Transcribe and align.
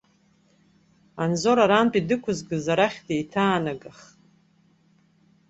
Анзор 1.23 1.57
арантәи 1.63 2.07
дықәызгаз 2.07 2.65
арахь 2.73 2.99
деиҭаанагахт. 3.07 4.17